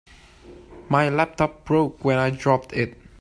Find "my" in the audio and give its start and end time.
0.89-1.09